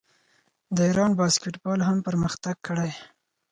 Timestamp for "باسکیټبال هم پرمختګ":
1.19-2.55